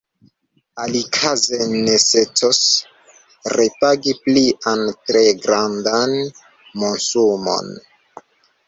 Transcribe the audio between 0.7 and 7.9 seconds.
Alikaze necesos repagi plian, tre grandan monsumon.